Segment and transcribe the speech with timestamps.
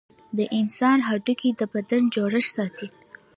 [0.37, 2.87] د انسان هډوکي د بدن جوړښت ساتي.